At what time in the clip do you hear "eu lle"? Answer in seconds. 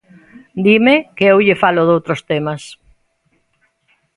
1.31-1.59